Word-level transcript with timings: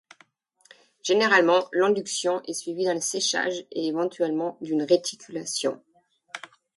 Généralement, 1.03 1.67
l’enduction 1.71 2.41
est 2.47 2.55
suivie 2.55 2.85
d'un 2.85 2.99
séchage 2.99 3.65
et 3.71 3.85
éventuellement 3.85 4.57
d'une 4.59 4.81
réticulation. 4.81 5.79